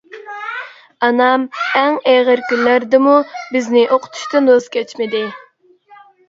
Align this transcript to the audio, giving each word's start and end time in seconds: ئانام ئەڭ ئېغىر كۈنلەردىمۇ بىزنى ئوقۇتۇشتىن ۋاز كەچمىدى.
ئانام 1.07 1.43
ئەڭ 1.79 1.97
ئېغىر 2.11 2.41
كۈنلەردىمۇ 2.47 3.13
بىزنى 3.57 3.85
ئوقۇتۇشتىن 3.97 4.49
ۋاز 4.53 4.67
كەچمىدى. 4.79 5.23